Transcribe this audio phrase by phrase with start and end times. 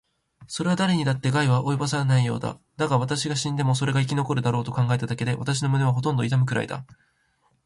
[0.47, 2.57] それはだれにだって害は及ぼさないようだ。
[2.75, 6.87] だが、私が死んでもそれが生き残るだろうと考えただけで、私の胸はほとんど痛むくらいだ。